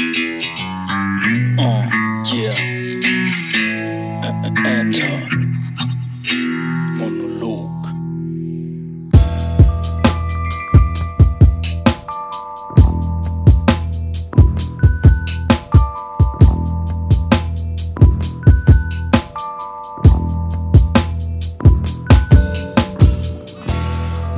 [0.00, 1.84] Uh,
[2.32, 2.56] yeah.
[4.64, 5.28] Enter.
[6.96, 7.84] Monologue.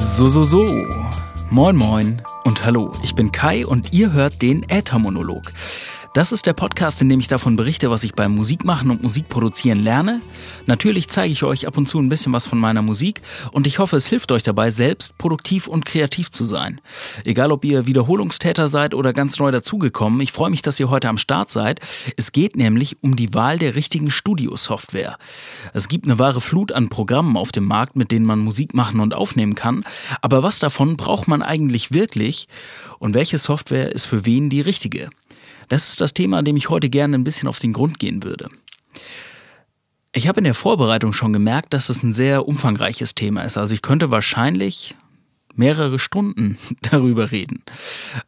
[0.00, 0.66] So, so, so.
[1.52, 2.31] Moin, moin.
[2.44, 2.92] Und hallo.
[3.02, 5.52] Ich bin Kai und ihr hört den Äthermonolog.
[6.14, 9.82] Das ist der Podcast, in dem ich davon berichte, was ich beim Musikmachen und Musikproduzieren
[9.82, 10.20] lerne.
[10.66, 13.78] Natürlich zeige ich euch ab und zu ein bisschen was von meiner Musik und ich
[13.78, 16.82] hoffe, es hilft euch dabei, selbst produktiv und kreativ zu sein.
[17.24, 21.08] Egal, ob ihr Wiederholungstäter seid oder ganz neu dazugekommen, ich freue mich, dass ihr heute
[21.08, 21.80] am Start seid.
[22.18, 25.16] Es geht nämlich um die Wahl der richtigen Studiosoftware.
[25.72, 29.00] Es gibt eine wahre Flut an Programmen auf dem Markt, mit denen man Musik machen
[29.00, 29.82] und aufnehmen kann.
[30.20, 32.48] Aber was davon braucht man eigentlich wirklich?
[32.98, 35.08] Und welche Software ist für wen die richtige?
[35.72, 38.24] Das ist das Thema, an dem ich heute gerne ein bisschen auf den Grund gehen
[38.24, 38.50] würde.
[40.12, 43.56] Ich habe in der Vorbereitung schon gemerkt, dass es ein sehr umfangreiches Thema ist.
[43.56, 44.94] Also ich könnte wahrscheinlich
[45.54, 47.62] mehrere Stunden darüber reden.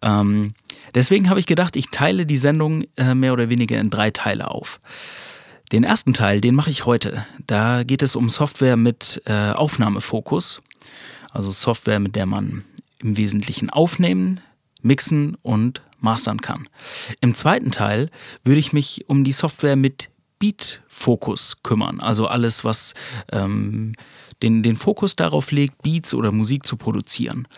[0.01, 0.55] Ähm,
[0.95, 4.51] deswegen habe ich gedacht, ich teile die Sendung äh, mehr oder weniger in drei Teile
[4.51, 4.81] auf.
[5.71, 7.27] Den ersten Teil, den mache ich heute.
[7.47, 10.63] Da geht es um Software mit äh, Aufnahmefokus.
[11.31, 12.65] Also Software, mit der man
[13.01, 14.41] im Wesentlichen aufnehmen,
[14.81, 16.69] mixen und mastern kann.
[17.21, 18.11] Im zweiten Teil
[18.45, 22.01] würde ich mich um die Software mit Beat-Fokus kümmern.
[22.01, 22.95] Also alles, was
[23.33, 23.93] ähm,
[24.43, 27.49] den, den Fokus darauf legt, Beats oder Musik zu produzieren.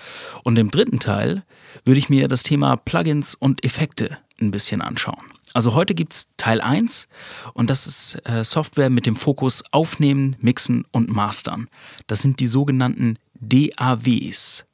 [0.44, 1.42] Und im dritten Teil
[1.84, 5.32] würde ich mir das Thema Plugins und Effekte ein bisschen anschauen.
[5.54, 7.08] Also heute gibt es Teil 1
[7.54, 11.68] und das ist äh, Software mit dem Fokus Aufnehmen, Mixen und Mastern.
[12.06, 14.66] Das sind die sogenannten DAWs.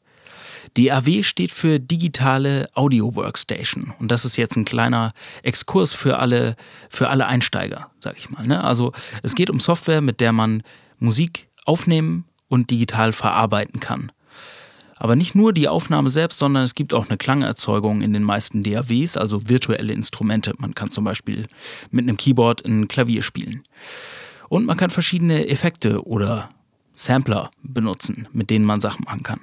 [0.77, 6.57] DAW steht für digitale Audio Workstation und das ist jetzt ein kleiner Exkurs für alle
[6.89, 8.47] für alle Einsteiger, sag ich mal.
[8.47, 8.63] Ne?
[8.63, 10.63] Also es geht um Software, mit der man
[10.99, 14.13] Musik aufnehmen und digital verarbeiten kann.
[15.03, 18.63] Aber nicht nur die Aufnahme selbst, sondern es gibt auch eine Klangerzeugung in den meisten
[18.63, 20.55] DAWs, also virtuelle Instrumente.
[20.59, 21.49] Man kann zum Beispiel
[21.91, 23.65] mit einem Keyboard ein Klavier spielen.
[24.49, 26.51] Und man kann verschiedene Effekte oder
[26.95, 29.41] Sampler benutzen, mit denen man Sachen machen kann.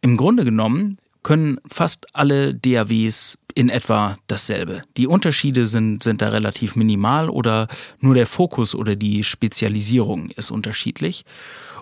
[0.00, 4.82] Im Grunde genommen können fast alle DAWs in etwa dasselbe.
[4.96, 7.68] Die Unterschiede sind, sind da relativ minimal oder
[7.98, 11.24] nur der Fokus oder die Spezialisierung ist unterschiedlich.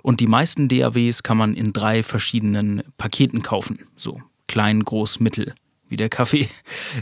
[0.02, 3.78] Und die meisten DAWs kann man in drei verschiedenen Paketen kaufen.
[3.96, 5.54] So klein, groß, mittel
[5.88, 6.48] wie der Kaffee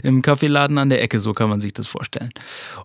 [0.03, 2.29] im Kaffeeladen an der Ecke, so kann man sich das vorstellen.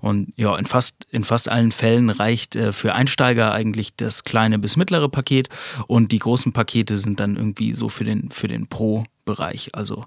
[0.00, 4.58] Und ja, in fast, in fast allen Fällen reicht äh, für Einsteiger eigentlich das kleine
[4.58, 5.48] bis mittlere Paket
[5.86, 9.74] und die großen Pakete sind dann irgendwie so für den, für den Pro-Bereich.
[9.74, 10.04] Also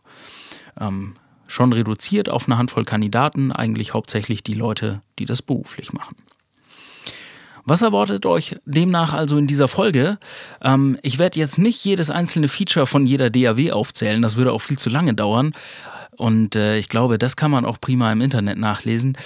[0.79, 1.16] ähm,
[1.47, 6.16] schon reduziert auf eine Handvoll Kandidaten, eigentlich hauptsächlich die Leute, die das beruflich machen.
[7.65, 10.19] Was erwartet euch demnach also in dieser Folge?
[10.61, 14.61] Ähm, ich werde jetzt nicht jedes einzelne Feature von jeder DAW aufzählen, das würde auch
[14.61, 15.51] viel zu lange dauern.
[16.17, 19.17] Und äh, ich glaube, das kann man auch prima im Internet nachlesen.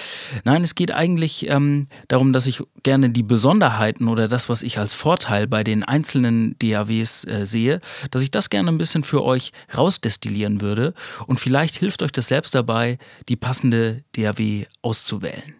[0.43, 4.79] Nein, es geht eigentlich ähm, darum, dass ich gerne die Besonderheiten oder das, was ich
[4.79, 7.79] als Vorteil bei den einzelnen DAWs äh, sehe,
[8.09, 10.93] dass ich das gerne ein bisschen für euch rausdestillieren würde.
[11.27, 12.97] Und vielleicht hilft euch das selbst dabei,
[13.27, 15.55] die passende DAW auszuwählen.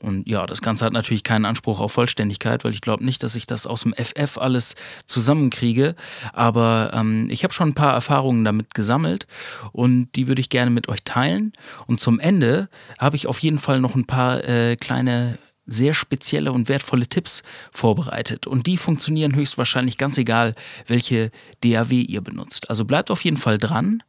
[0.00, 3.34] Und ja, das Ganze hat natürlich keinen Anspruch auf Vollständigkeit, weil ich glaube nicht, dass
[3.34, 4.74] ich das aus dem FF alles
[5.06, 5.94] zusammenkriege.
[6.32, 9.26] Aber ähm, ich habe schon ein paar Erfahrungen damit gesammelt
[9.72, 11.52] und die würde ich gerne mit euch teilen.
[11.86, 12.68] Und zum Ende
[13.00, 17.42] habe ich auf jeden Fall noch ein paar äh, kleine sehr spezielle und wertvolle Tipps
[17.70, 18.46] vorbereitet.
[18.46, 20.54] Und die funktionieren höchstwahrscheinlich ganz egal,
[20.86, 21.30] welche
[21.62, 22.68] DAW ihr benutzt.
[22.70, 24.02] Also bleibt auf jeden Fall dran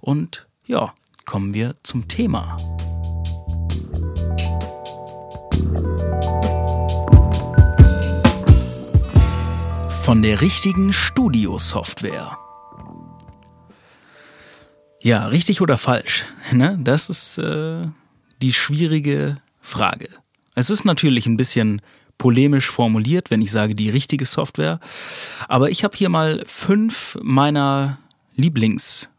[0.00, 2.56] und ja, kommen wir zum Thema.
[10.02, 12.36] Von der richtigen Studiosoftware.
[15.02, 16.24] Ja, richtig oder falsch?
[16.52, 16.78] Ne?
[16.82, 17.82] Das ist äh,
[18.42, 20.08] die schwierige Frage.
[20.54, 21.80] Es ist natürlich ein bisschen
[22.18, 24.80] polemisch formuliert, wenn ich sage die richtige Software.
[25.48, 27.98] Aber ich habe hier mal fünf meiner
[28.34, 29.09] Lieblings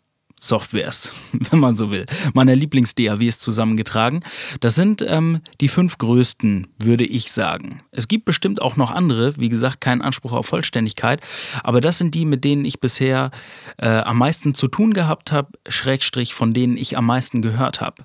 [0.42, 4.22] Softwares, wenn man so will, meiner Lieblings-DAWs zusammengetragen.
[4.60, 7.82] Das sind ähm, die fünf größten, würde ich sagen.
[7.92, 11.22] Es gibt bestimmt auch noch andere, wie gesagt, keinen Anspruch auf Vollständigkeit,
[11.64, 13.30] aber das sind die, mit denen ich bisher
[13.78, 18.04] äh, am meisten zu tun gehabt habe, Schrägstrich, von denen ich am meisten gehört habe.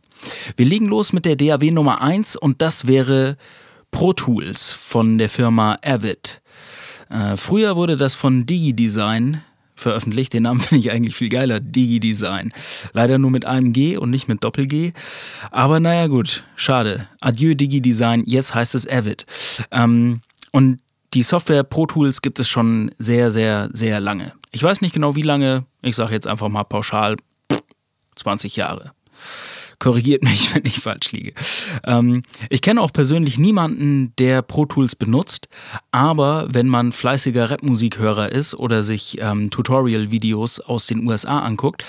[0.56, 3.38] Wir legen los mit der DAW Nummer 1 und das wäre
[3.90, 6.42] Pro Tools von der Firma Avid.
[7.08, 9.40] Äh, früher wurde das von DigiDesign
[9.76, 10.32] veröffentlicht.
[10.32, 12.52] Den Namen finde ich eigentlich viel geiler, DigiDesign.
[12.92, 14.92] Leider nur mit einem G und nicht mit Doppel-G.
[15.50, 17.08] Aber naja gut, schade.
[17.20, 19.26] Adieu DigiDesign, jetzt heißt es Avid.
[19.70, 20.20] Ähm,
[20.52, 20.78] und
[21.14, 24.32] die Software Pro Tools gibt es schon sehr, sehr, sehr lange.
[24.50, 27.16] Ich weiß nicht genau wie lange, ich sage jetzt einfach mal pauschal
[28.16, 28.92] 20 Jahre.
[29.78, 31.32] Korrigiert mich, wenn ich falsch liege.
[31.84, 35.48] Ähm, ich kenne auch persönlich niemanden, der Pro Tools benutzt,
[35.90, 41.84] aber wenn man fleißiger Rapmusikhörer ist oder sich ähm, Tutorial-Videos aus den USA anguckt,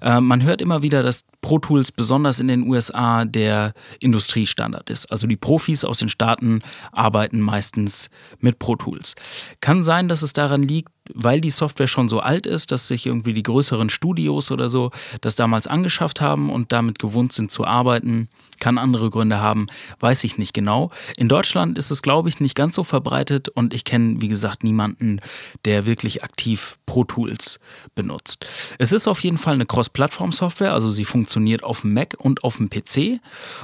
[0.00, 5.10] äh, man hört immer wieder, dass Pro Tools besonders in den USA der Industriestandard ist.
[5.10, 6.60] Also die Profis aus den Staaten
[6.92, 9.14] arbeiten meistens mit Pro Tools.
[9.60, 13.06] Kann sein, dass es daran liegt, weil die Software schon so alt ist, dass sich
[13.06, 14.90] irgendwie die größeren Studios oder so
[15.20, 18.28] das damals angeschafft haben und damit gewohnt sind zu arbeiten,
[18.60, 19.66] kann andere Gründe haben,
[19.98, 20.90] weiß ich nicht genau.
[21.16, 24.62] In Deutschland ist es, glaube ich, nicht ganz so verbreitet und ich kenne, wie gesagt,
[24.62, 25.20] niemanden,
[25.64, 27.58] der wirklich aktiv Pro Tools
[27.96, 28.46] benutzt.
[28.78, 32.58] Es ist auf jeden Fall eine Cross-Plattform-Software, also sie funktioniert auf dem Mac und auf
[32.58, 33.20] dem PC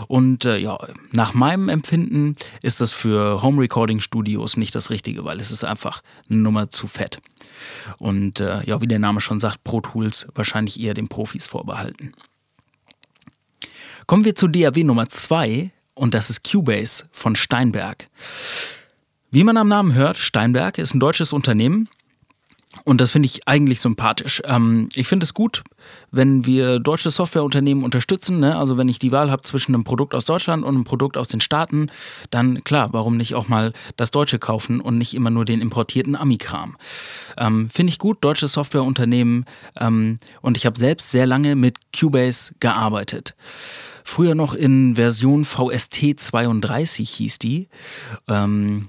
[0.09, 0.79] und äh, ja,
[1.13, 5.63] nach meinem Empfinden ist das für Home Recording Studios nicht das Richtige, weil es ist
[5.63, 7.21] einfach eine Nummer zu fett.
[7.99, 12.13] Und äh, ja, wie der Name schon sagt, Pro Tools wahrscheinlich eher den Profis vorbehalten.
[14.07, 18.09] Kommen wir zu DAW Nummer 2 und das ist Cubase von Steinberg.
[19.31, 21.89] Wie man am Namen hört, Steinberg ist ein deutsches Unternehmen
[22.85, 24.43] und das finde ich eigentlich sympathisch.
[24.45, 25.63] Ähm, ich finde es gut,
[26.11, 28.41] wenn wir deutsche Softwareunternehmen unterstützen.
[28.41, 28.57] Ne?
[28.57, 31.29] Also wenn ich die Wahl habe zwischen einem Produkt aus Deutschland und einem Produkt aus
[31.29, 31.91] den Staaten,
[32.31, 36.15] dann klar, warum nicht auch mal das Deutsche kaufen und nicht immer nur den importierten
[36.15, 36.77] Amikram.
[37.39, 39.47] Ähm, finde ich gut, deutsche Softwareunternehmen.
[39.81, 43.35] Ähm, und ich habe selbst sehr lange mit Cubase gearbeitet.
[44.05, 47.69] Früher noch in Version VST 32 hieß die.
[48.27, 48.89] Ähm,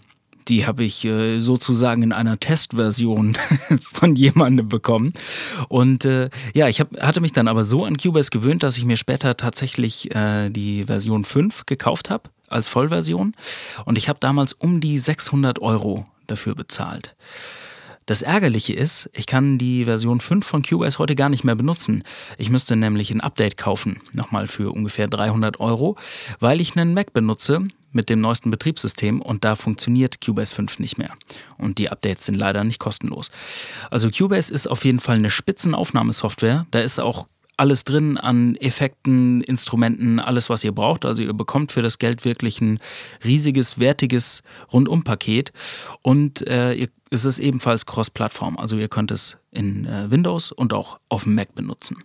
[0.50, 3.38] die habe ich äh, sozusagen in einer Testversion
[3.81, 5.13] von jemandem bekommen.
[5.68, 8.86] Und äh, ja, ich hab, hatte mich dann aber so an Cubase gewöhnt, dass ich
[8.86, 13.34] mir später tatsächlich äh, die Version 5 gekauft habe als Vollversion.
[13.86, 17.16] Und ich habe damals um die 600 Euro dafür bezahlt.
[18.09, 22.03] Das Ärgerliche ist, ich kann die Version 5 von Cubase heute gar nicht mehr benutzen.
[22.39, 25.95] Ich müsste nämlich ein Update kaufen, nochmal für ungefähr 300 Euro,
[26.39, 27.61] weil ich einen Mac benutze
[27.91, 31.13] mit dem neuesten Betriebssystem und da funktioniert Cubase 5 nicht mehr.
[31.59, 33.29] Und die Updates sind leider nicht kostenlos.
[33.91, 36.65] Also Cubase ist auf jeden Fall eine Spitzenaufnahmesoftware.
[36.71, 37.27] Da ist auch
[37.59, 41.06] alles drin an Effekten, Instrumenten, alles, was ihr braucht.
[41.06, 42.79] Also ihr bekommt für das Geld wirklich ein
[43.23, 45.51] riesiges, wertiges Rundumpaket.
[46.01, 48.57] Und äh, ihr, es ist ebenfalls Cross-Plattform.
[48.57, 51.97] Also ihr könnt es in äh, Windows und auch auf dem Mac benutzen.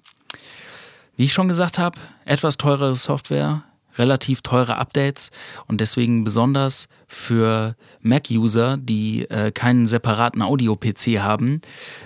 [1.17, 3.63] Wie ich schon gesagt habe, etwas teurere Software,
[3.97, 5.31] relativ teure Updates
[5.67, 11.61] und deswegen besonders für Mac-User, die äh, keinen separaten Audio-PC haben,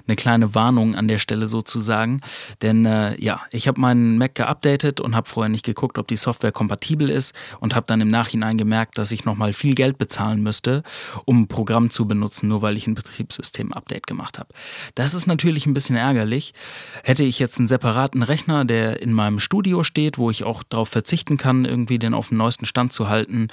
[0.06, 2.20] eine kleine Warnung an der Stelle sozusagen.
[2.62, 6.16] Denn äh, ja, ich habe meinen Mac geupdatet und habe vorher nicht geguckt, ob die
[6.16, 10.43] Software kompatibel ist und habe dann im Nachhinein gemerkt, dass ich nochmal viel Geld bezahlen
[10.43, 10.82] müsste,
[11.25, 14.49] um ein Programm zu benutzen, nur weil ich ein Betriebssystem-Update gemacht habe.
[14.94, 16.54] Das ist natürlich ein bisschen ärgerlich.
[17.02, 20.88] Hätte ich jetzt einen separaten Rechner, der in meinem Studio steht, wo ich auch darauf
[20.88, 23.49] verzichten kann, irgendwie den auf dem neuesten Stand zu halten,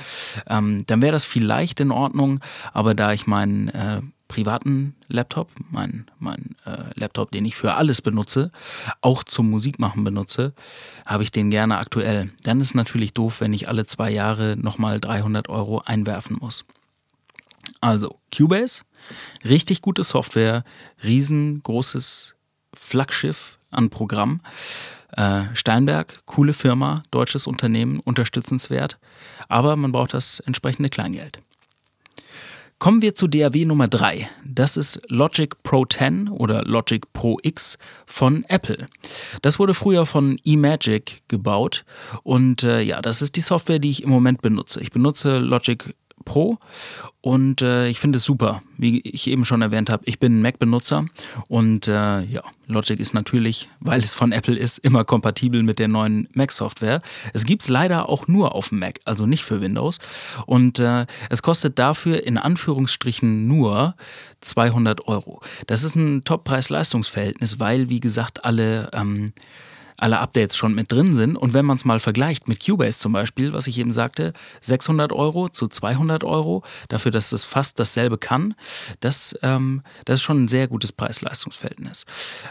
[0.48, 2.40] ähm, dann wäre das vielleicht in Ordnung.
[2.74, 8.02] Aber da ich meinen äh, privaten Laptop, meinen mein, äh, Laptop, den ich für alles
[8.02, 8.52] benutze,
[9.02, 10.54] auch zum Musikmachen benutze,
[11.06, 12.32] habe ich den gerne aktuell.
[12.42, 16.66] Dann ist natürlich doof, wenn ich alle zwei Jahre nochmal 300 Euro einwerfen muss.
[17.80, 18.82] Also, Cubase,
[19.44, 20.64] richtig gute Software,
[21.04, 22.36] riesengroßes
[22.74, 24.42] Flaggschiff an Programm.
[25.16, 29.00] Äh, Steinberg, coole Firma, deutsches Unternehmen, unterstützenswert,
[29.48, 31.40] aber man braucht das entsprechende Kleingeld.
[32.78, 34.30] Kommen wir zu DAW Nummer 3.
[34.44, 38.86] Das ist Logic Pro 10 oder Logic Pro X von Apple.
[39.42, 41.86] Das wurde früher von eMagic gebaut
[42.24, 44.82] und äh, ja, das ist die Software, die ich im Moment benutze.
[44.82, 45.96] Ich benutze Logic
[46.26, 46.58] Pro
[47.22, 48.62] und äh, ich finde es super.
[48.78, 51.06] Wie ich eben schon erwähnt habe, ich bin Mac-Benutzer
[51.48, 55.88] und äh, ja, Logic ist natürlich, weil es von Apple ist, immer kompatibel mit der
[55.88, 57.02] neuen Mac-Software.
[57.34, 60.00] Es gibt es leider auch nur auf Mac, also nicht für Windows.
[60.46, 63.96] Und äh, es kostet dafür in Anführungsstrichen nur
[64.42, 65.42] 200 Euro.
[65.68, 69.34] Das ist ein Top-Preis-Leistungsverhältnis, weil, wie gesagt, alle ähm,
[70.00, 71.36] alle Updates schon mit drin sind.
[71.36, 75.12] Und wenn man es mal vergleicht mit Cubase zum Beispiel, was ich eben sagte, 600
[75.14, 78.56] Euro zu 200 Euro, dafür, dass es fast dasselbe kann,
[79.00, 82.06] das, ähm, das ist schon ein sehr gutes Preis-Leistungs-Verhältnis.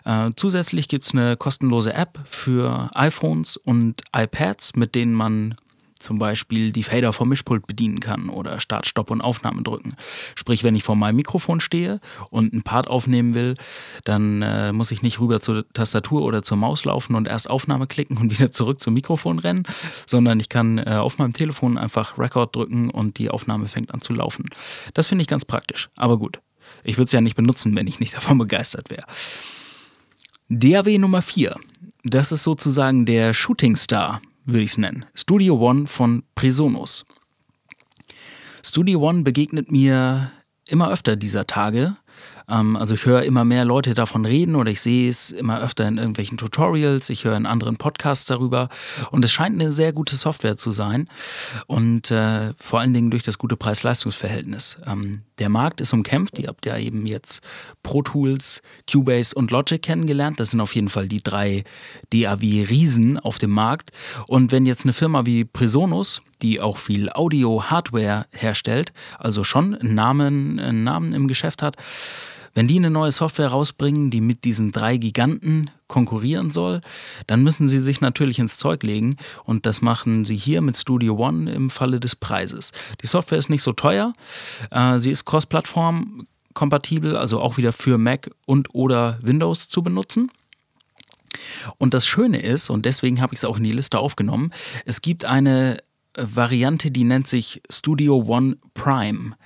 [0.04, 5.54] Äh, zusätzlich gibt es eine kostenlose App für iPhones und iPads, mit denen man
[6.04, 9.96] zum Beispiel die Fader vom Mischpult bedienen kann oder Start, Stopp und Aufnahme drücken.
[10.34, 13.56] Sprich, wenn ich vor meinem Mikrofon stehe und einen Part aufnehmen will,
[14.04, 17.86] dann äh, muss ich nicht rüber zur Tastatur oder zur Maus laufen und erst Aufnahme
[17.86, 19.64] klicken und wieder zurück zum Mikrofon rennen,
[20.06, 24.00] sondern ich kann äh, auf meinem Telefon einfach Record drücken und die Aufnahme fängt an
[24.00, 24.44] zu laufen.
[24.92, 25.88] Das finde ich ganz praktisch.
[25.96, 26.40] Aber gut,
[26.82, 29.06] ich würde es ja nicht benutzen, wenn ich nicht davon begeistert wäre.
[30.48, 31.56] DAW Nummer 4.
[32.04, 35.04] Das ist sozusagen der Shooting Star, würde ich es nennen.
[35.14, 37.04] Studio One von Presonus.
[38.64, 40.30] Studio One begegnet mir
[40.66, 41.96] immer öfter dieser Tage
[42.48, 45.86] ähm, also ich höre immer mehr Leute davon reden oder ich sehe es immer öfter
[45.86, 48.68] in irgendwelchen Tutorials, ich höre in anderen Podcasts darüber
[49.10, 51.08] und es scheint eine sehr gute Software zu sein
[51.66, 54.78] und äh, vor allen Dingen durch das gute Preis-Leistungs-Verhältnis.
[54.86, 57.42] Ähm, der Markt ist umkämpft, ihr habt ja eben jetzt
[57.82, 61.64] Pro Tools, Cubase und Logic kennengelernt, das sind auf jeden Fall die drei
[62.12, 63.90] DAW-Riesen auf dem Markt
[64.26, 69.94] und wenn jetzt eine Firma wie Presonus, die auch viel Audio-Hardware herstellt, also schon einen
[69.94, 71.76] Namen, einen Namen im Geschäft hat,
[72.54, 76.80] wenn die eine neue Software rausbringen, die mit diesen drei Giganten konkurrieren soll,
[77.26, 81.16] dann müssen sie sich natürlich ins Zeug legen und das machen sie hier mit Studio
[81.16, 82.72] One im Falle des Preises.
[83.02, 84.12] Die Software ist nicht so teuer,
[84.70, 90.30] äh, sie ist cross-Plattform kompatibel, also auch wieder für Mac und oder Windows zu benutzen.
[91.78, 94.52] Und das Schöne ist, und deswegen habe ich es auch in die Liste aufgenommen,
[94.86, 95.78] es gibt eine
[96.16, 99.36] Variante, die nennt sich Studio One Prime.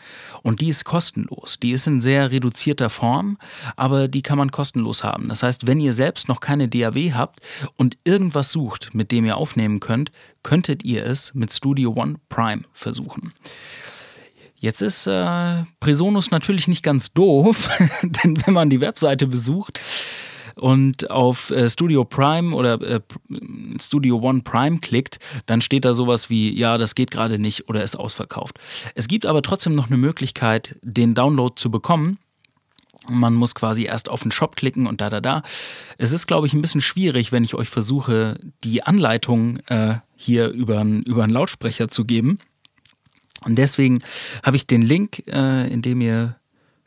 [0.43, 1.59] Und die ist kostenlos.
[1.61, 3.39] Die ist in sehr reduzierter Form,
[3.77, 5.29] aber die kann man kostenlos haben.
[5.29, 7.41] Das heißt, wenn ihr selbst noch keine DAW habt
[7.77, 12.63] und irgendwas sucht, mit dem ihr aufnehmen könnt, könntet ihr es mit Studio One Prime
[12.73, 13.33] versuchen.
[14.61, 17.69] Jetzt ist äh, Presonus natürlich nicht ganz doof,
[18.03, 19.79] denn wenn man die Webseite besucht,
[20.59, 23.01] und auf äh, Studio Prime oder äh,
[23.81, 27.83] Studio One Prime klickt, dann steht da sowas wie, ja, das geht gerade nicht oder
[27.83, 28.59] ist ausverkauft.
[28.95, 32.19] Es gibt aber trotzdem noch eine Möglichkeit, den Download zu bekommen.
[33.09, 35.43] Man muss quasi erst auf den Shop klicken und da, da, da.
[35.97, 40.49] Es ist, glaube ich, ein bisschen schwierig, wenn ich euch versuche, die Anleitung äh, hier
[40.49, 42.39] über, einen Lautsprecher zu geben.
[43.45, 44.03] Und deswegen
[44.43, 46.38] habe ich den Link, äh, in dem ihr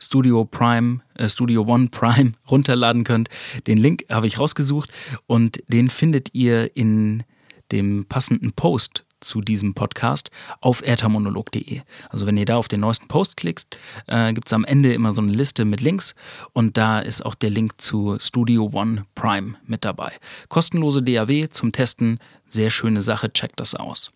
[0.02, 3.28] Studio Prime, äh, Studio One Prime runterladen könnt.
[3.66, 4.90] Den Link habe ich rausgesucht
[5.26, 7.22] und den findet ihr in
[7.70, 10.30] dem passenden Post zu diesem Podcast
[10.60, 11.82] auf ertamonolog.de.
[12.08, 13.78] Also wenn ihr da auf den neuesten Post klickt,
[14.08, 16.14] äh, gibt es am Ende immer so eine Liste mit Links
[16.52, 20.12] und da ist auch der Link zu Studio One Prime mit dabei.
[20.48, 24.10] Kostenlose DAW zum Testen, sehr schöne Sache, checkt das aus.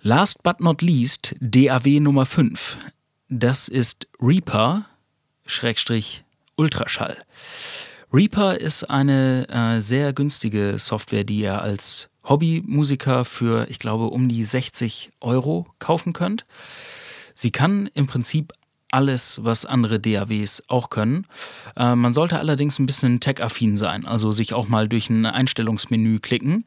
[0.00, 2.78] Last but not least, DAW Nummer 5.
[3.36, 4.86] Das ist Reaper,
[5.44, 6.22] Schrägstrich
[6.54, 7.16] Ultraschall.
[8.12, 14.28] Reaper ist eine äh, sehr günstige Software, die ihr als Hobbymusiker für, ich glaube, um
[14.28, 16.46] die 60 Euro kaufen könnt.
[17.34, 18.52] Sie kann im Prinzip
[18.94, 21.26] alles, was andere DAWs auch können.
[21.76, 26.20] Äh, man sollte allerdings ein bisschen tech-affin sein, also sich auch mal durch ein Einstellungsmenü
[26.20, 26.64] klicken.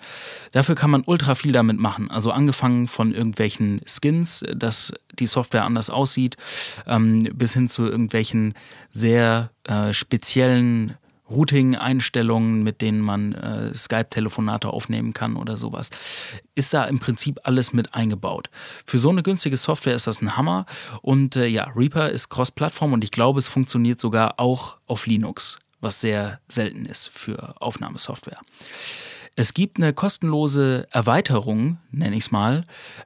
[0.51, 2.12] Dafür kann man ultra viel damit machen.
[2.12, 6.36] Also angefangen von irgendwelchen Skins, dass die Software anders aussieht,
[6.86, 8.53] ähm, bis hin zu irgendwelchen
[8.89, 10.96] sehr äh, speziellen
[11.29, 15.89] Routing-Einstellungen, mit denen man äh, Skype-Telefonate aufnehmen kann oder sowas.
[16.55, 18.50] Ist da im Prinzip alles mit eingebaut.
[18.86, 20.65] Für so eine günstige Software ist das ein Hammer.
[21.01, 25.60] Und äh, ja, Reaper ist Cross-Plattform und ich glaube, es funktioniert sogar auch auf Linux,
[25.81, 28.39] was sehr selten ist für Aufnahmesoftware.
[29.36, 32.63] Es gibt eine kostenlose Erweiterung, nenne ich es mal,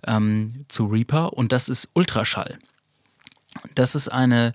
[0.07, 2.57] ähm, zu Reaper und das ist Ultraschall.
[3.75, 4.53] Das ist eine,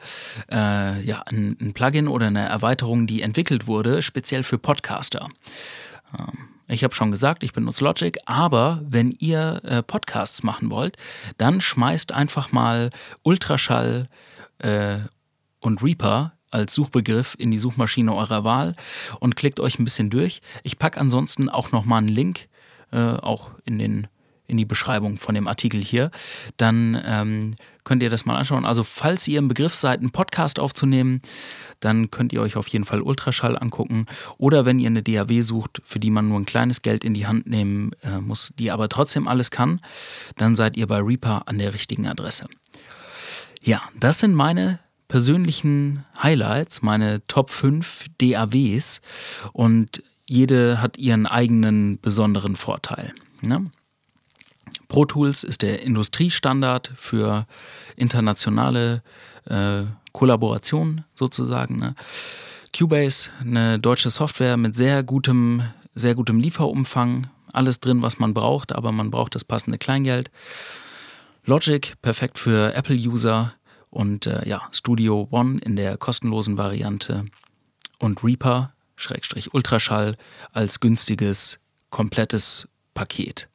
[0.50, 5.28] äh, ja, ein, ein, Plugin oder eine Erweiterung, die entwickelt wurde, speziell für Podcaster.
[6.18, 10.96] Ähm, ich habe schon gesagt, ich benutze Logic, aber wenn ihr äh, Podcasts machen wollt,
[11.38, 12.90] dann schmeißt einfach mal
[13.22, 14.08] Ultraschall
[14.58, 14.98] äh,
[15.60, 18.74] und Reaper als Suchbegriff in die Suchmaschine eurer Wahl
[19.20, 20.40] und klickt euch ein bisschen durch.
[20.64, 22.48] Ich packe ansonsten auch nochmal einen Link,
[22.92, 24.08] äh, auch in den
[24.46, 26.10] in die Beschreibung von dem Artikel hier,
[26.56, 28.66] dann ähm, könnt ihr das mal anschauen.
[28.66, 31.20] Also falls ihr im Begriff seid, einen Podcast aufzunehmen,
[31.80, 34.06] dann könnt ihr euch auf jeden Fall Ultraschall angucken.
[34.38, 37.26] Oder wenn ihr eine DAW sucht, für die man nur ein kleines Geld in die
[37.26, 39.80] Hand nehmen äh, muss, die aber trotzdem alles kann,
[40.36, 42.46] dann seid ihr bei Reaper an der richtigen Adresse.
[43.62, 49.00] Ja, das sind meine persönlichen Highlights, meine Top 5 DAWs
[49.52, 53.12] und jede hat ihren eigenen besonderen Vorteil.
[53.42, 53.70] Ne?
[54.88, 57.46] Pro Tools ist der Industriestandard für
[57.96, 59.02] internationale
[59.44, 61.78] äh, Kollaboration sozusagen.
[61.78, 61.94] Ne?
[62.76, 65.62] Cubase, eine deutsche Software mit sehr gutem,
[65.94, 70.30] sehr gutem Lieferumfang, alles drin, was man braucht, aber man braucht das passende Kleingeld.
[71.44, 73.54] Logic, perfekt für Apple-User
[73.90, 77.24] und äh, ja, Studio One in der kostenlosen Variante
[77.98, 80.16] und Reaper, Schrägstrich Ultraschall,
[80.52, 81.58] als günstiges,
[81.90, 83.48] komplettes Paket.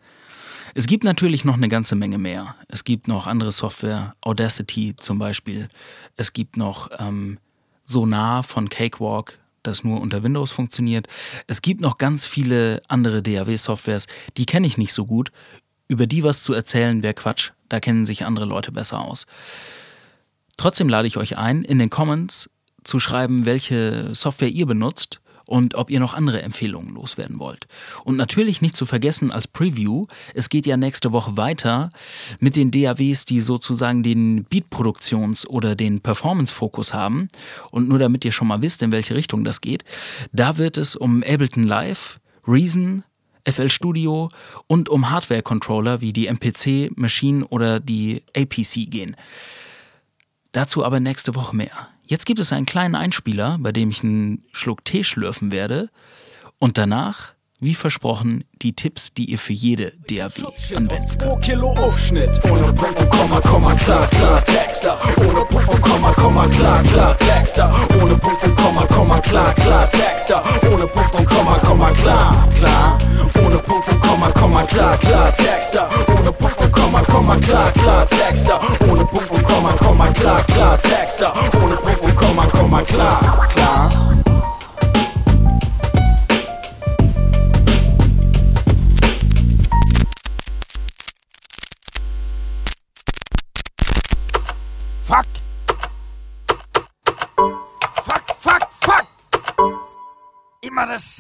[0.74, 2.56] Es gibt natürlich noch eine ganze Menge mehr.
[2.68, 5.68] Es gibt noch andere Software, Audacity zum Beispiel.
[6.16, 7.40] Es gibt noch ähm,
[7.84, 11.08] Sonar von Cakewalk, das nur unter Windows funktioniert.
[11.48, 15.32] Es gibt noch ganz viele andere DAW-Softwares, die kenne ich nicht so gut.
[15.88, 17.52] Über die was zu erzählen wäre Quatsch.
[17.68, 19.26] Da kennen sich andere Leute besser aus.
[20.58, 22.50] Trotzdem lade ich euch ein, in den Comments
[22.84, 25.21] zu schreiben, welche Software ihr benutzt
[25.52, 27.68] und ob ihr noch andere Empfehlungen loswerden wollt.
[28.06, 31.90] Und natürlich nicht zu vergessen als Preview, es geht ja nächste Woche weiter
[32.40, 37.28] mit den DAWs, die sozusagen den Beat-Produktions- oder den Performance-Fokus haben.
[37.70, 39.84] Und nur damit ihr schon mal wisst, in welche Richtung das geht,
[40.32, 43.04] da wird es um Ableton Live, Reason,
[43.46, 44.30] FL Studio
[44.68, 49.18] und um Hardware-Controller wie die MPC, Machine oder die APC gehen.
[50.54, 51.91] Dazu aber nächste Woche mehr.
[52.12, 55.90] Jetzt gibt es einen kleinen Einspieler, bei dem ich einen Schluck Tee schlürfen werde.
[56.60, 60.32] Und danach, wie versprochen, die Tipps, die ihr für jede DAW
[60.76, 61.42] anwenden könnt.
[61.42, 64.98] 2 Kilo Aufschnitt, ohne Punkt und Komma, Komma, klar, klar, Texter.
[65.18, 67.74] Ohne Punkt und Komma, Komma, klar, klar, Texter.
[68.02, 70.44] Ohne Punkt und Komma, Komma, klar, klar, Texter.
[70.74, 72.98] Ohne Punkt und Komma, Komma, klar, klar.
[73.46, 75.90] Ohne Punkt und Komma, Komma, klar, klar, Texter.
[76.20, 78.60] Ohne Punkt und Komma, Komma, klar, klar, Texter.
[78.90, 81.34] Ohne Punkt und Komma, Komma, klar, klar, Texter.
[81.64, 84.21] Ohne Punkt und Komma, Komma, klar, klar.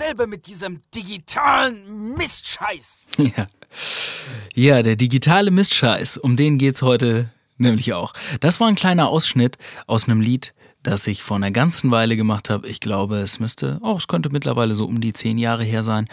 [0.02, 3.02] Dasselbe mit diesem digitalen Mistscheiß.
[3.18, 3.46] Ja.
[4.54, 8.14] ja, der digitale Mistscheiß, um den geht's heute nämlich auch.
[8.40, 12.50] Das war ein kleiner Ausschnitt aus einem Lied, das ich vor einer ganzen Weile gemacht
[12.50, 12.68] habe.
[12.68, 16.08] Ich glaube, es müsste, oh, es könnte mittlerweile so um die zehn Jahre her sein.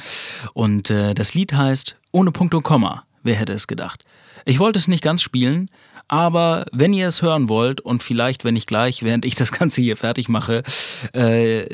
[0.53, 3.05] Und äh, das Lied heißt Ohne Punkt und Komma.
[3.23, 4.05] Wer hätte es gedacht?
[4.45, 5.71] Ich wollte es nicht ganz spielen,
[6.09, 9.83] aber wenn ihr es hören wollt und vielleicht, wenn ich gleich, während ich das Ganze
[9.83, 10.63] hier fertig mache,
[11.13, 11.67] äh,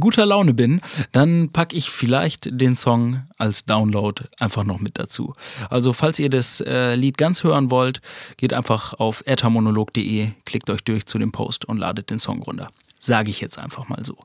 [0.00, 0.80] guter Laune bin,
[1.12, 5.34] dann packe ich vielleicht den Song als Download einfach noch mit dazu.
[5.68, 8.00] Also falls ihr das äh, Lied ganz hören wollt,
[8.38, 12.68] geht einfach auf ethermonolog.de, klickt euch durch zu dem Post und ladet den Song runter.
[12.98, 14.16] Sage ich jetzt einfach mal so.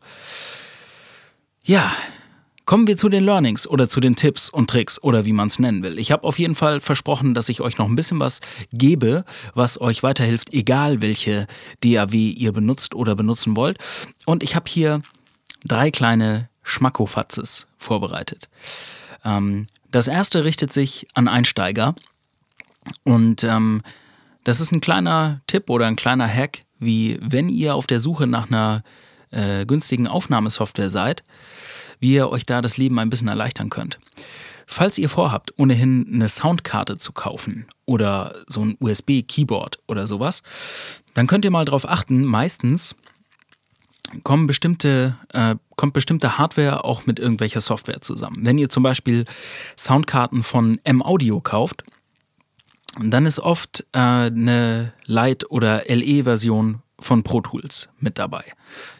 [1.64, 1.92] Ja,
[2.66, 5.60] Kommen wir zu den Learnings oder zu den Tipps und Tricks oder wie man es
[5.60, 5.98] nennen will.
[6.00, 8.40] Ich habe auf jeden Fall versprochen, dass ich euch noch ein bisschen was
[8.72, 11.48] gebe, was euch weiterhilft, egal welche
[11.84, 13.78] DAW ihr benutzt oder benutzen wollt.
[14.26, 15.02] Und ich habe hier
[15.66, 18.48] drei kleine Schmackofatzes vorbereitet.
[19.26, 21.96] Ähm, das erste richtet sich an Einsteiger
[23.04, 23.82] und ähm,
[24.44, 28.28] das ist ein kleiner Tipp oder ein kleiner Hack, wie wenn ihr auf der Suche
[28.28, 28.84] nach einer
[29.32, 31.24] äh, günstigen Aufnahmesoftware seid,
[32.02, 34.00] wie ihr euch da das Leben ein bisschen erleichtern könnt.
[34.68, 40.44] Falls ihr vorhabt, ohnehin eine Soundkarte zu kaufen oder so ein USB-Keyboard oder sowas,
[41.14, 42.96] dann könnt ihr mal darauf achten, meistens
[44.24, 48.46] kommen bestimmte, äh, kommt bestimmte Hardware auch mit irgendwelcher Software zusammen.
[48.46, 49.26] Wenn ihr zum Beispiel
[49.78, 51.84] Soundkarten von M-Audio kauft,
[53.00, 58.44] dann ist oft äh, eine Lite- oder LE-Version von Pro Tools mit dabei.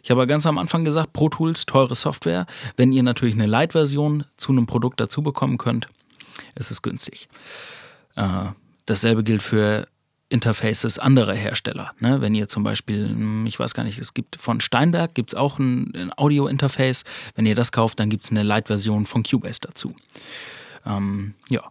[0.04, 2.46] Ich habe ganz am Anfang gesagt, Pro Tools, teure Software.
[2.76, 5.88] Wenn ihr natürlich eine Lite-Version zu einem Produkt dazu bekommen könnt,
[6.56, 7.28] ist es günstig.
[8.16, 8.48] Äh,
[8.86, 9.88] dasselbe gilt für
[10.30, 11.92] Interfaces anderer Hersteller.
[12.00, 12.22] Ne?
[12.22, 15.36] Wenn ihr zum Beispiel, hm, ich weiß gar nicht, es gibt von Steinberg gibt es
[15.36, 17.04] auch ein, ein Audio-Interface.
[17.36, 19.94] Wenn ihr das kauft, dann gibt es eine Lite-Version von Cubase dazu.
[20.86, 21.70] Ähm, ja,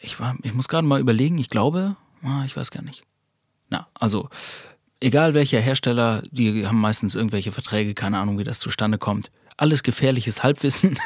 [0.00, 3.02] ich, war, ich muss gerade mal überlegen, ich glaube, ah, ich weiß gar nicht.
[3.68, 4.28] Na, also
[5.02, 9.30] egal welcher Hersteller, die haben meistens irgendwelche Verträge, keine Ahnung, wie das zustande kommt.
[9.56, 10.98] Alles gefährliches Halbwissen.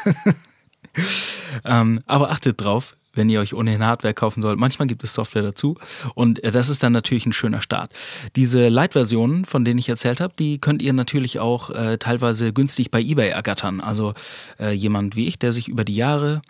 [1.65, 4.59] ähm, aber achtet drauf, wenn ihr euch ohnehin Hardware kaufen sollt.
[4.59, 5.75] Manchmal gibt es Software dazu
[6.13, 7.91] und äh, das ist dann natürlich ein schöner Start.
[8.35, 12.91] Diese Light-Versionen, von denen ich erzählt habe, die könnt ihr natürlich auch äh, teilweise günstig
[12.91, 13.81] bei eBay ergattern.
[13.81, 14.13] Also
[14.59, 16.41] äh, jemand wie ich, der sich über die Jahre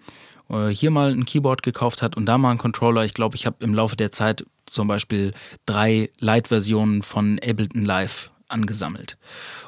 [0.69, 3.03] hier mal ein Keyboard gekauft hat und da mal einen Controller.
[3.05, 5.33] Ich glaube, ich habe im Laufe der Zeit zum Beispiel
[5.65, 9.17] drei Light-Versionen von Ableton Live angesammelt.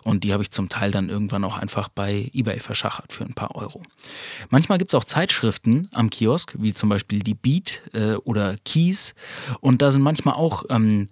[0.03, 3.33] Und die habe ich zum Teil dann irgendwann auch einfach bei eBay verschachert für ein
[3.33, 3.81] paar Euro.
[4.49, 9.15] Manchmal gibt es auch Zeitschriften am Kiosk, wie zum Beispiel die Beat äh, oder Keys.
[9.59, 11.09] Und da sind manchmal auch ähm,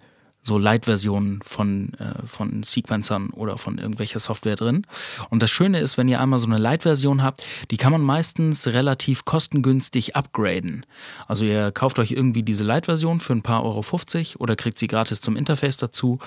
[0.48, 4.84] so Light-Versionen von, äh, von Sequencern oder von irgendwelcher Software drin.
[5.30, 8.66] Und das Schöne ist, wenn ihr einmal so eine Light-Version habt, die kann man meistens
[8.66, 10.84] relativ kostengünstig upgraden.
[11.28, 14.88] Also ihr kauft euch irgendwie diese Light-Version für ein paar Euro 50 oder kriegt sie
[14.88, 16.18] gratis zum Interface dazu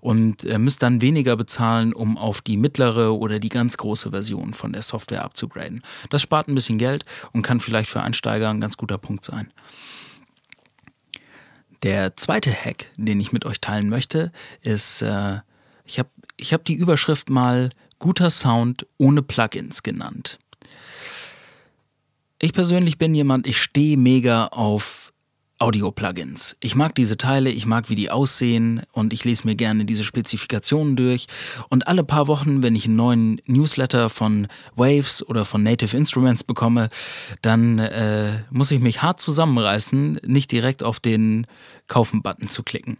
[0.00, 4.54] und äh, müsst dann weniger bezahlen, um auf die mittlere oder die ganz große Version
[4.54, 5.82] von der Software abzugraden.
[6.10, 9.50] Das spart ein bisschen Geld und kann vielleicht für Einsteiger ein ganz guter Punkt sein.
[11.82, 15.38] Der zweite Hack, den ich mit euch teilen möchte, ist, äh,
[15.84, 20.38] ich habe ich hab die Überschrift mal guter Sound ohne Plugins genannt.
[22.38, 25.09] Ich persönlich bin jemand, ich stehe mega auf
[25.60, 26.56] Audio-Plugins.
[26.60, 30.04] Ich mag diese Teile, ich mag, wie die aussehen und ich lese mir gerne diese
[30.04, 31.26] Spezifikationen durch.
[31.68, 36.44] Und alle paar Wochen, wenn ich einen neuen Newsletter von Waves oder von Native Instruments
[36.44, 36.88] bekomme,
[37.42, 41.46] dann äh, muss ich mich hart zusammenreißen, nicht direkt auf den
[41.88, 42.96] Kaufen-Button zu klicken.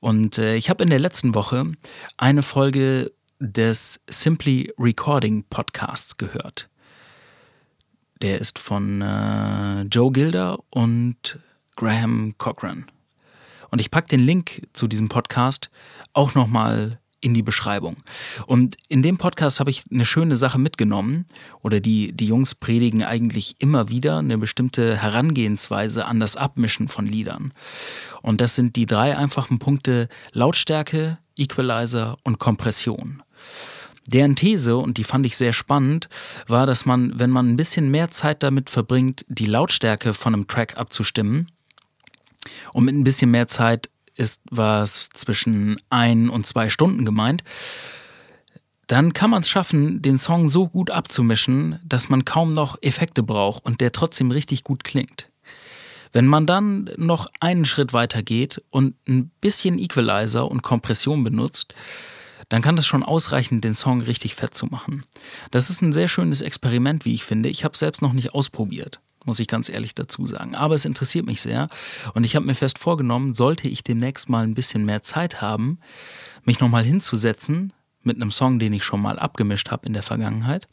[0.00, 1.72] Und äh, ich habe in der letzten Woche
[2.18, 6.68] eine Folge des Simply Recording Podcasts gehört.
[8.20, 11.38] Der ist von äh, Joe Gilder und
[11.78, 12.86] Graham Cochran.
[13.70, 15.70] Und ich packe den Link zu diesem Podcast
[16.12, 17.96] auch nochmal in die Beschreibung.
[18.46, 21.26] Und in dem Podcast habe ich eine schöne Sache mitgenommen,
[21.62, 27.06] oder die, die Jungs predigen eigentlich immer wieder eine bestimmte Herangehensweise an das Abmischen von
[27.06, 27.52] Liedern.
[28.22, 33.22] Und das sind die drei einfachen Punkte Lautstärke, Equalizer und Kompression.
[34.06, 36.08] Deren These, und die fand ich sehr spannend,
[36.48, 40.48] war, dass man, wenn man ein bisschen mehr Zeit damit verbringt, die Lautstärke von einem
[40.48, 41.52] Track abzustimmen,
[42.72, 47.44] und mit ein bisschen mehr Zeit ist was zwischen ein und zwei Stunden gemeint.
[48.88, 53.22] Dann kann man es schaffen, den Song so gut abzumischen, dass man kaum noch Effekte
[53.22, 55.30] braucht und der trotzdem richtig gut klingt.
[56.12, 61.74] Wenn man dann noch einen Schritt weiter geht und ein bisschen Equalizer und Kompression benutzt,
[62.48, 65.04] dann kann das schon ausreichen, den Song richtig fett zu machen.
[65.50, 67.50] Das ist ein sehr schönes Experiment, wie ich finde.
[67.50, 70.54] Ich habe es selbst noch nicht ausprobiert muss ich ganz ehrlich dazu sagen.
[70.54, 71.68] Aber es interessiert mich sehr
[72.14, 75.78] und ich habe mir fest vorgenommen, sollte ich demnächst mal ein bisschen mehr Zeit haben,
[76.44, 80.66] mich nochmal hinzusetzen mit einem Song, den ich schon mal abgemischt habe in der Vergangenheit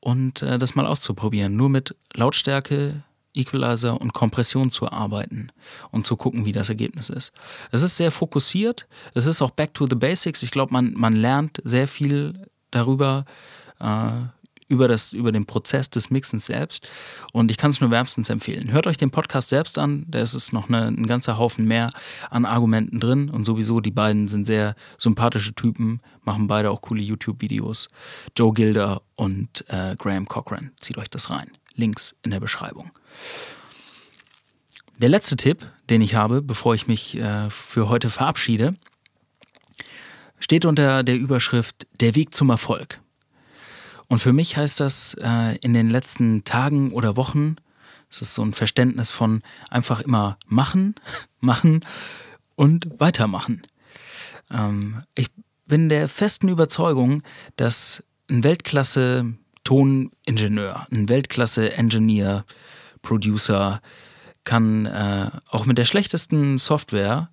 [0.00, 1.56] und äh, das mal auszuprobieren.
[1.56, 3.02] Nur mit Lautstärke,
[3.34, 5.52] Equalizer und Kompression zu arbeiten
[5.90, 7.32] und zu gucken, wie das Ergebnis ist.
[7.70, 10.42] Es ist sehr fokussiert, es ist auch back to the basics.
[10.42, 13.26] Ich glaube, man, man lernt sehr viel darüber,
[13.78, 14.10] äh,
[14.68, 16.88] über, das, über den Prozess des Mixens selbst.
[17.32, 18.72] Und ich kann es nur wärmstens empfehlen.
[18.72, 21.88] Hört euch den Podcast selbst an, da ist es noch eine, ein ganzer Haufen mehr
[22.30, 23.30] an Argumenten drin.
[23.30, 27.88] Und sowieso, die beiden sind sehr sympathische Typen, machen beide auch coole YouTube-Videos.
[28.36, 30.72] Joe Gilder und äh, Graham Cochran.
[30.80, 31.50] Zieht euch das rein.
[31.74, 32.90] Links in der Beschreibung.
[34.98, 38.74] Der letzte Tipp, den ich habe, bevor ich mich äh, für heute verabschiede,
[40.38, 43.00] steht unter der Überschrift Der Weg zum Erfolg.
[44.08, 47.56] Und für mich heißt das äh, in den letzten Tagen oder Wochen,
[48.10, 50.94] es ist so ein Verständnis von einfach immer machen,
[51.40, 51.84] machen
[52.54, 53.62] und weitermachen.
[54.50, 55.30] Ähm, ich
[55.66, 57.22] bin der festen Überzeugung,
[57.56, 62.44] dass ein Weltklasse Toningenieur, ein Weltklasse Engineer,
[63.02, 63.80] Producer
[64.44, 67.30] kann äh, auch mit der schlechtesten Software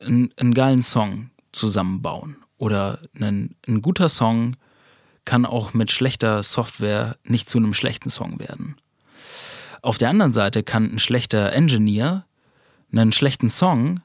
[0.00, 4.56] einen, einen geilen Song zusammenbauen oder einen, ein guter Song
[5.30, 8.74] kann auch mit schlechter Software nicht zu einem schlechten Song werden.
[9.80, 12.26] Auf der anderen Seite kann ein schlechter Engineer
[12.90, 14.00] einen schlechten Song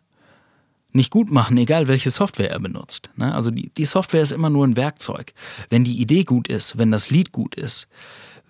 [0.92, 3.10] nicht gut machen, egal welche Software er benutzt.
[3.16, 3.34] Ne?
[3.34, 5.34] Also die, die Software ist immer nur ein Werkzeug.
[5.72, 7.88] Wenn die Idee gut ist, wenn das Lied gut ist,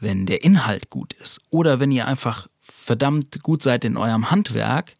[0.01, 4.95] wenn der Inhalt gut ist oder wenn ihr einfach verdammt gut seid in eurem Handwerk,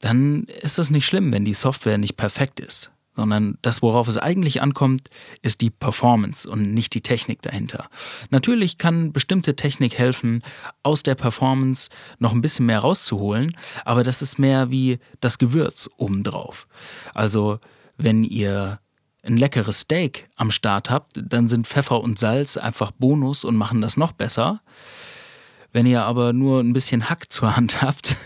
[0.00, 4.18] dann ist es nicht schlimm, wenn die Software nicht perfekt ist sondern das, worauf es
[4.18, 5.08] eigentlich ankommt,
[5.42, 7.88] ist die Performance und nicht die Technik dahinter.
[8.30, 10.42] Natürlich kann bestimmte Technik helfen,
[10.82, 15.88] aus der Performance noch ein bisschen mehr rauszuholen, aber das ist mehr wie das Gewürz
[15.96, 16.68] obendrauf.
[17.14, 17.58] Also,
[17.96, 18.80] wenn ihr
[19.24, 23.80] ein leckeres Steak am Start habt, dann sind Pfeffer und Salz einfach Bonus und machen
[23.80, 24.60] das noch besser.
[25.72, 28.16] Wenn ihr aber nur ein bisschen Hack zur Hand habt,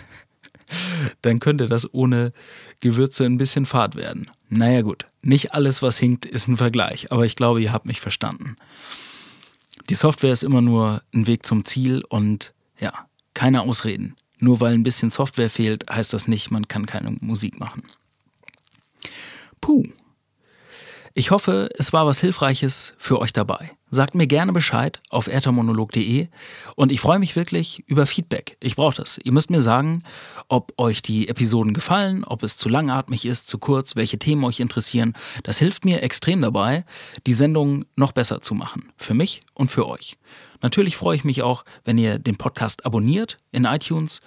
[1.22, 2.32] dann könnte das ohne
[2.80, 4.30] Gewürze ein bisschen fad werden.
[4.48, 8.00] Naja gut, nicht alles, was hinkt, ist ein Vergleich, aber ich glaube, ihr habt mich
[8.00, 8.56] verstanden.
[9.88, 14.16] Die Software ist immer nur ein Weg zum Ziel und ja, keine Ausreden.
[14.38, 17.82] Nur weil ein bisschen Software fehlt, heißt das nicht, man kann keine Musik machen.
[19.60, 19.84] Puh.
[21.12, 23.72] Ich hoffe, es war was Hilfreiches für euch dabei.
[23.90, 26.28] Sagt mir gerne Bescheid auf ertermonolog.de
[26.76, 28.56] und ich freue mich wirklich über Feedback.
[28.60, 29.18] Ich brauche das.
[29.18, 30.04] Ihr müsst mir sagen,
[30.46, 34.60] ob euch die Episoden gefallen, ob es zu langatmig ist, zu kurz, welche Themen euch
[34.60, 35.14] interessieren.
[35.42, 36.84] Das hilft mir extrem dabei,
[37.26, 38.92] die Sendung noch besser zu machen.
[38.96, 40.16] Für mich und für euch.
[40.62, 44.20] Natürlich freue ich mich auch, wenn ihr den Podcast abonniert in iTunes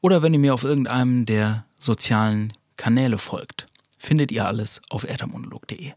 [0.00, 3.66] oder wenn ihr mir auf irgendeinem der sozialen Kanäle folgt.
[3.98, 5.92] Findet ihr alles auf ertermonolog.de.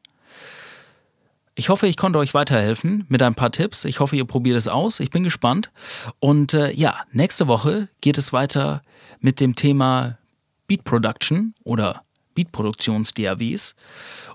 [1.60, 3.84] Ich hoffe, ich konnte euch weiterhelfen mit ein paar Tipps.
[3.84, 5.00] Ich hoffe, ihr probiert es aus.
[5.00, 5.72] Ich bin gespannt.
[6.20, 8.84] Und äh, ja, nächste Woche geht es weiter
[9.22, 10.20] mit dem Thema
[10.68, 12.02] Beat Production oder
[12.36, 13.74] Beatproduktions-DAWs.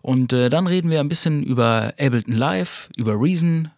[0.03, 3.71] Und äh, dann reden wir ein bisschen über Ableton Live, über Reason,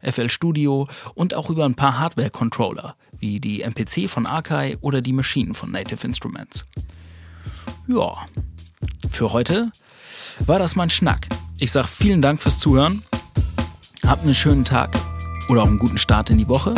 [0.00, 5.12] FL Studio und auch über ein paar Hardware-Controller, wie die MPC von Akai oder die
[5.12, 6.64] Maschinen von Native Instruments.
[7.86, 8.12] Ja,
[9.10, 9.72] für heute
[10.46, 11.28] war das mein Schnack.
[11.60, 13.02] Ich sage vielen Dank fürs Zuhören.
[14.06, 14.90] Habt einen schönen Tag
[15.48, 16.72] oder auch einen guten Start in die Woche.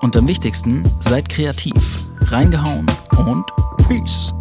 [0.00, 2.06] Und am wichtigsten, seid kreativ.
[2.20, 2.86] Reingehauen
[3.18, 3.44] und
[3.88, 4.32] Peace.